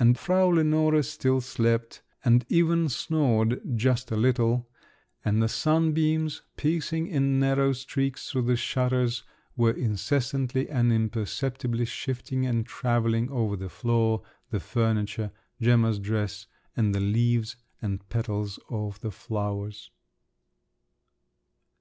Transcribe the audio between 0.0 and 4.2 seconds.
And Frau Lenore still slept, and even snored just a